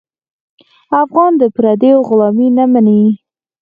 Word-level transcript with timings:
افغان 1.03 1.31
د 1.41 1.43
پردیو 1.55 2.05
غلامي 2.07 2.47
نه 2.57 2.65
مني. 2.71 3.03